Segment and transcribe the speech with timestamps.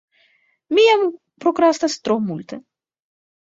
[0.77, 1.03] Mi jam
[1.45, 2.61] prokrastas tro multe